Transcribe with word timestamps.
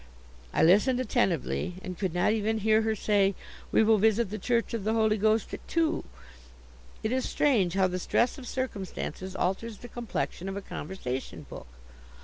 I 0.51 0.63
listened 0.63 0.99
attentively, 0.99 1.75
and 1.83 1.95
could 1.95 2.11
not 2.11 2.31
even 2.31 2.57
hear 2.61 2.81
her 2.81 2.95
say 2.95 3.35
"We 3.71 3.83
will 3.83 3.99
visit 3.99 4.31
the 4.31 4.39
Church 4.39 4.73
of 4.73 4.83
the 4.83 4.93
Holy 4.95 5.15
Ghost 5.15 5.53
at 5.53 5.67
two." 5.67 6.03
It 7.03 7.11
is 7.11 7.29
strange 7.29 7.75
how 7.75 7.85
the 7.85 7.99
stress 7.99 8.39
of 8.39 8.47
circumstances 8.47 9.35
alters 9.35 9.77
the 9.77 9.87
complexion 9.87 10.49
of 10.49 10.57
a 10.57 10.61
conversation 10.63 11.45
book! 11.47 11.67